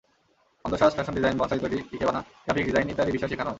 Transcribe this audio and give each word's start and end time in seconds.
অন্দরসাজ, 0.65 0.91
fashion 0.95 1.13
design, 1.17 1.35
bonsai 1.37 1.59
তৈরি, 1.59 1.77
ikebana, 1.93 2.21
graphics 2.43 2.67
design 2.69 2.87
ইত্যাদি 2.89 3.11
বিষয় 3.11 3.29
শেখানো 3.29 3.47
হয়। 3.47 3.49